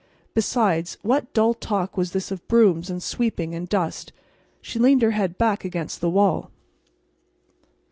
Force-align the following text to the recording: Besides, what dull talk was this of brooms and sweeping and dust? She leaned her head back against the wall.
Besides, 0.33 0.97
what 1.03 1.31
dull 1.31 1.53
talk 1.53 1.95
was 1.95 2.11
this 2.11 2.31
of 2.31 2.47
brooms 2.47 2.89
and 2.89 3.03
sweeping 3.03 3.53
and 3.53 3.69
dust? 3.69 4.11
She 4.59 4.79
leaned 4.79 5.03
her 5.03 5.11
head 5.11 5.37
back 5.37 5.63
against 5.63 6.01
the 6.01 6.09
wall. 6.09 6.49